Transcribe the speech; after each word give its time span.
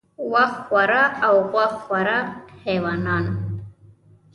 وښ 0.31 0.51
خوره 0.65 1.03
او 1.27 1.35
غوښ 1.51 1.73
خوره 1.85 2.19
حیوانان 2.65 3.25